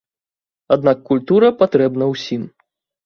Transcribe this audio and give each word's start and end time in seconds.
Аднак 0.75 1.03
культура 1.09 1.53
патрэбна 1.63 2.11
ўсім. 2.13 2.51